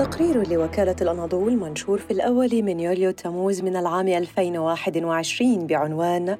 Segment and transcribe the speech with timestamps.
[0.00, 6.38] تقرير لوكالة الأناضول منشور في الأول من يوليو تموز من العام 2021 بعنوان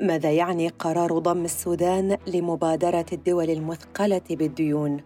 [0.00, 5.00] ماذا يعني قرار ضم السودان لمبادرة الدول المثقلة بالديون؟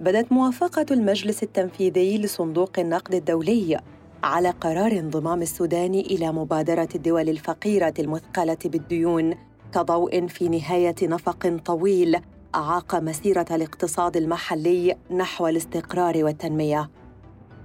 [0.00, 3.80] بدت موافقة المجلس التنفيذي لصندوق النقد الدولي
[4.22, 9.34] على قرار انضمام السودان إلى مبادرة الدول الفقيرة المثقلة بالديون
[9.74, 12.20] كضوء في نهاية نفق طويل
[12.54, 16.97] أعاق مسيرة الاقتصاد المحلي نحو الاستقرار والتنمية.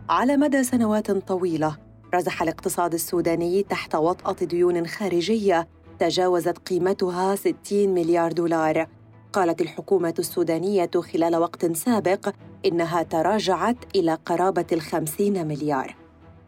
[0.10, 1.78] على مدى سنوات طويلة
[2.14, 5.68] رزح الاقتصاد السوداني تحت وطأة ديون خارجية
[6.00, 8.88] تجاوزت قيمتها 60 مليار دولار.
[9.34, 12.30] قالت الحكومة السودانية خلال وقت سابق
[12.66, 15.96] إنها تراجعت إلى قرابة الخمسين مليار.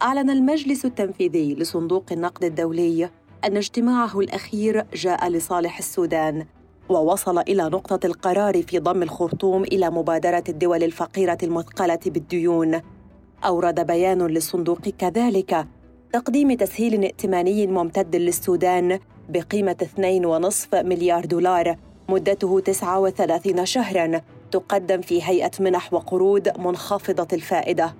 [0.02, 3.10] أعلن المجلس التنفيذي لصندوق النقد الدولي
[3.46, 6.46] أن اجتماعه الأخير جاء لصالح السودان
[6.90, 12.82] ووصل إلى نقطة القرار في ضم الخرطوم إلى مبادرة الدول الفقيرة المثقلة بالديون.
[13.48, 15.68] أورد بيان للصندوق كذلك
[16.13, 21.76] تقديم تسهيل ائتماني ممتد للسودان بقيمة 2.5 مليار دولار
[22.10, 27.96] مدته 39 شهراً تقدم في هيئة منح وقروض منخفضة الفائدة.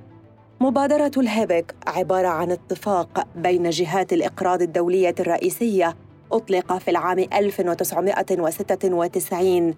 [0.60, 5.96] مبادرة الهيبك عبارة عن اتفاق بين جهات الإقراض الدولية الرئيسية
[6.32, 9.76] أطلق في العام 1996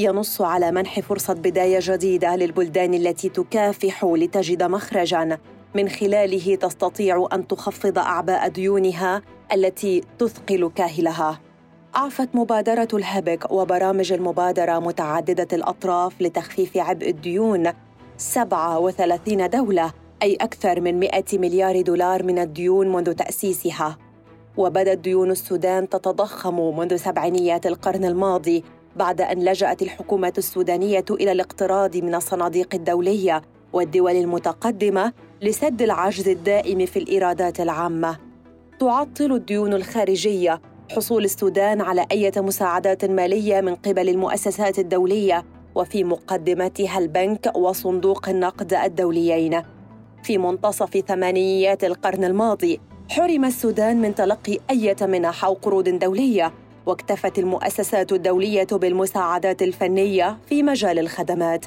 [0.00, 5.38] ينص على منح فرصة بداية جديدة للبلدان التي تكافح لتجد مخرجاً.
[5.74, 11.40] من خلاله تستطيع أن تخفض أعباء ديونها التي تثقل كاهلها.
[11.96, 17.72] أعفت مبادرة الهبك وبرامج المبادرة متعددة الأطراف لتخفيف عبء الديون.
[18.16, 23.98] 37 دولة أي أكثر من 100 مليار دولار من الديون منذ تأسيسها.
[24.56, 28.64] وبدت ديون السودان تتضخم منذ سبعينيات القرن الماضي.
[28.96, 36.86] بعد أن لجأت الحكومة السودانية إلى الاقتراض من الصناديق الدولية والدول المتقدمة لسد العجز الدائم
[36.86, 38.18] في الإيرادات العامة
[38.80, 40.60] تعطل الديون الخارجية
[40.90, 45.44] حصول السودان على أي مساعدات مالية من قبل المؤسسات الدولية
[45.74, 49.62] وفي مقدمتها البنك وصندوق النقد الدوليين.
[50.22, 56.52] في منتصف ثمانينيات القرن الماضي حرم السودان من تلقي أي منح أو قروض دولية
[56.86, 61.66] واكتفت المؤسسات الدولية بالمساعدات الفنية في مجال الخدمات.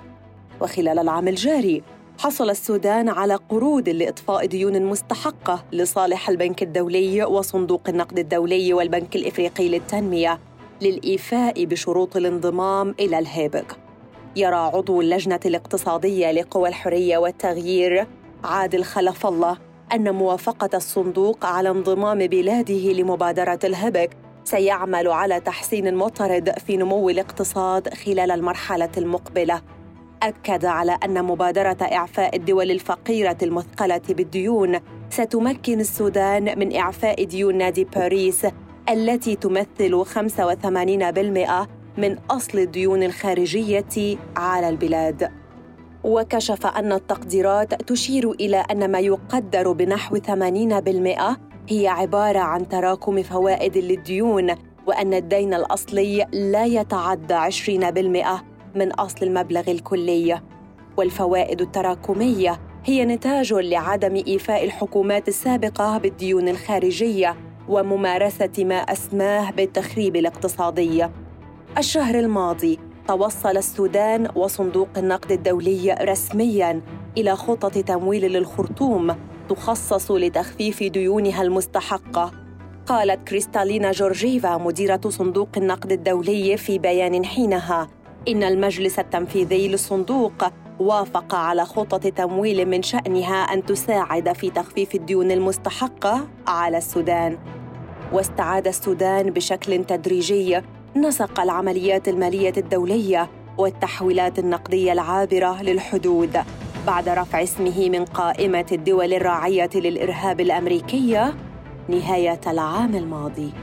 [0.62, 1.84] وخلال العام الجاري
[2.20, 9.70] حصل السودان على قروض لإطفاء ديون مستحقة لصالح البنك الدولي وصندوق النقد الدولي والبنك الإفريقي
[9.70, 10.40] للتنمية
[10.82, 13.78] للإيفاء بشروط الانضمام إلى الهيبك.
[14.36, 18.08] يرى عضو اللجنة الاقتصادية لقوى الحرية والتغيير
[18.44, 19.58] عادل خلف الله
[19.94, 24.10] أن موافقة الصندوق على انضمام بلاده لمبادرة الهبك
[24.44, 29.62] سيعمل على تحسين مطرد في نمو الاقتصاد خلال المرحلة المقبلة
[30.24, 37.84] أكد على أن مبادرة إعفاء الدول الفقيرة المثقلة بالديون ستمكن السودان من إعفاء ديون نادي
[37.84, 38.48] باريس
[38.90, 45.32] التي تمثل 85% من أصل الديون الخارجية على البلاد.
[46.04, 50.22] وكشف أن التقديرات تشير إلى أن ما يقدر بنحو 80%
[51.72, 54.56] هي عبارة عن تراكم فوائد للديون
[54.88, 58.44] وأن الدين الأصلي لا يتعدى 20%
[58.76, 60.42] من أصل المبلغ الكلي.
[60.98, 67.36] والفوائد التراكمية هي نتاج لعدم إيفاء الحكومات السابقة بالديون الخارجية
[67.70, 71.08] وممارسة ما أسماه بالتخريب الاقتصادي.
[71.78, 76.82] الشهر الماضي توصل السودان وصندوق النقد الدولي رسميا
[77.18, 79.16] إلى خطط تمويل للخرطوم
[79.52, 82.32] تخصص لتخفيف ديونها المستحقة.
[82.86, 87.88] قالت كريستالينا جورجيفا مديرة صندوق النقد الدولي في بيان حينها.
[88.28, 90.34] إن المجلس التنفيذي للصندوق
[90.80, 97.38] وافق على خطة تمويل من شأنها أن تساعد في تخفيف الديون المستحقة على السودان.
[98.14, 100.62] واستعاد السودان بشكل تدريجي
[100.96, 106.38] نسق العمليات المالية الدولية والتحويلات النقدية العابرة للحدود.
[106.88, 111.34] بعد رفع اسمه من قائمة الدول الراعية للإرهاب الأمريكية
[111.90, 113.54] نهاية العام الماضي.